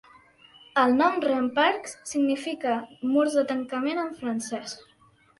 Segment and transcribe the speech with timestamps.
[0.83, 2.77] El nom "Remparts" significa
[3.09, 4.73] murs de tancament en francès.